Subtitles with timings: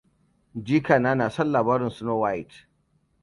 [0.65, 2.67] Jikana na son labarin Snow White.